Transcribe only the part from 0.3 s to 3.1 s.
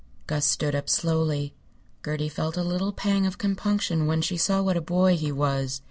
stood up slowly. Gertie felt a little